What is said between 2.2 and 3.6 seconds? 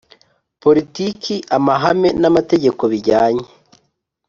n amategeko bijyanye